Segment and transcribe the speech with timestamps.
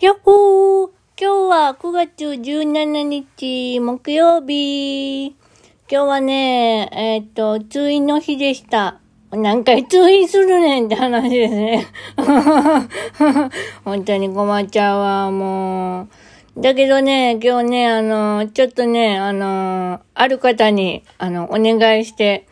[0.00, 5.26] やっほー今日は9月17日木曜日。
[5.26, 5.36] 今
[5.88, 8.98] 日はね、えーっと、通院の日でした。
[9.30, 11.86] 何回通院するねんって話ですね。
[13.84, 16.08] 本当に困っちゃうわ、も
[16.56, 16.62] う。
[16.62, 22.46] だけどね、今日ね、あの、ちょっとね、あの、ある方に、あの、お願いして、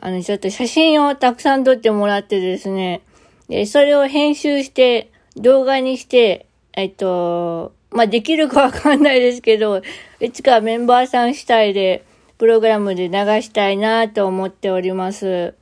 [0.00, 3.02] あの、ちょっと写真をたくさん撮ってもらってですね、
[3.48, 6.47] で、それを編集して、動画にして、
[6.78, 9.82] えっと、まあ、できるかわかんないですけど、
[10.20, 12.04] いつかメンバーさん主体で、
[12.38, 15.54] プログラムで流したいなと思っております。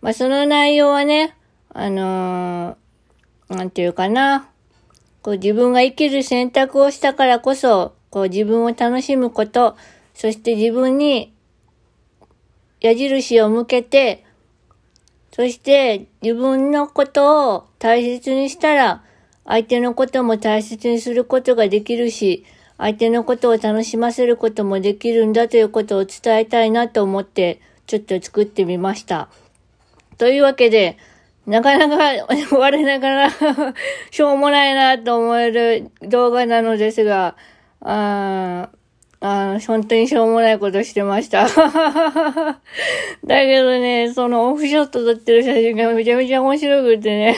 [0.00, 1.36] まあ、その内容はね、
[1.72, 4.48] あのーなんていうかな、
[5.22, 9.76] こう自分が生きる選択をしたからこそ、こう自分を楽しむこと、
[10.14, 11.32] そして自分に
[12.80, 14.24] 矢印を向けて、
[15.32, 19.04] そして自分のことを大切にしたら、
[19.46, 22.44] 相手のことも大切にすることができるし、
[22.78, 29.28] 相手のことを楽しませることもできるんだということを伝えたいなと思って、ちょっと作ってみました。
[30.18, 30.98] というわけで、
[31.46, 32.26] なかなか
[32.58, 33.30] 我ながら
[34.10, 37.36] しょうもないなと思える動画なのですが、
[37.80, 38.85] あー
[39.20, 41.46] あー本当にしょうもないことしてました。
[41.48, 41.50] だ
[43.24, 47.36] けどね、そのオフショット撮ってる写真がめちゃめちゃ面白くてね。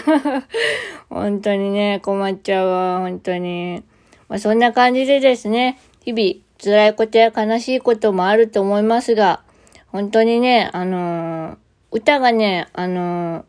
[1.08, 3.82] 本当にね、困っちゃうわ、本当に。
[4.28, 9.40] まあ、そんな感じでですね、日々辛いことや悲しいこともあると思いますが、
[9.86, 11.56] 本当にね、あのー
[11.90, 13.44] 歌がね、あのー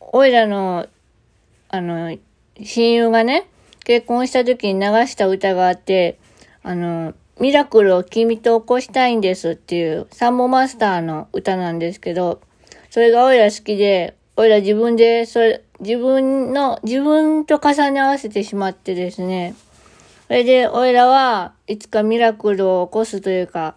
[0.00, 0.86] おいらの、
[1.68, 2.16] あの、
[2.62, 3.46] 親友がね、
[3.84, 6.16] 結婚した時に流した歌があって、
[6.62, 12.40] あの、ミラクルを君と起こしたいんですっていうサンボマスターの歌なんですけど、
[12.88, 19.54] それがおいら好きで、おいら自分で、それ、自分の、自分と重ね合わせてしまってですね、
[20.28, 23.76] それで、おいらはいつかミラクルを起こすというか、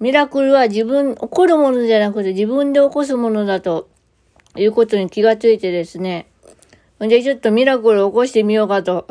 [0.00, 3.90] ミラクルは自分、起こるものじゃなくて自分で起こすものだと
[4.56, 6.28] いうことに気がついてですね。
[6.98, 9.06] で、ちょっとミラクル起こしてみようかと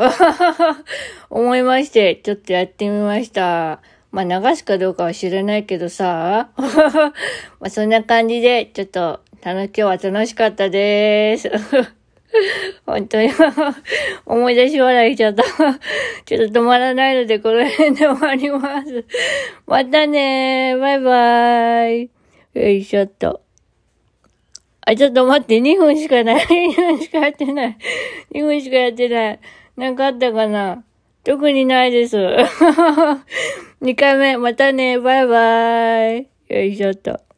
[1.30, 3.82] 思いまして、ちょっとやってみました。
[4.12, 6.50] まあ流すかどうかは知らないけどさ。
[6.58, 11.52] まあそんな感じで、ちょっと、楽今日は楽しかったです。
[12.88, 13.30] 本当に
[14.26, 15.44] 思い出し笑いしちゃった。
[15.44, 19.06] ちょっと止まらないので、この辺で終わります。
[19.68, 22.10] またねーバイバーイ。
[22.56, 23.45] よいしょっと。
[24.88, 26.46] あ、ちょっと待って、2分しかない。
[26.46, 27.78] 2分しかやってない。
[28.32, 29.40] 2分しかやってない。
[29.76, 30.84] なんかあったかな？
[31.24, 32.18] 特にないです。
[33.82, 36.30] 2回目、またね、バイバイ。
[36.50, 37.25] よいしょっと。